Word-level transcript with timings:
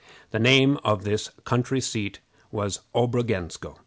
The 0.31 0.39
name 0.39 0.77
of 0.83 1.03
this 1.03 1.29
country 1.43 1.79
seat 1.79 2.21
was 2.51 2.79
Obrogensko. 2.95 3.77